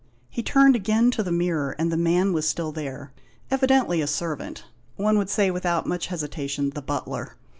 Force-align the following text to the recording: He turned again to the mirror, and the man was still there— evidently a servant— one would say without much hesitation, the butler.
He 0.31 0.41
turned 0.41 0.75
again 0.75 1.11
to 1.11 1.21
the 1.21 1.31
mirror, 1.31 1.75
and 1.77 1.91
the 1.91 1.95
man 1.95 2.33
was 2.33 2.49
still 2.49 2.71
there— 2.71 3.11
evidently 3.51 4.01
a 4.01 4.07
servant— 4.07 4.63
one 4.95 5.15
would 5.19 5.29
say 5.29 5.51
without 5.51 5.85
much 5.85 6.07
hesitation, 6.07 6.71
the 6.71 6.81
butler. 6.81 7.35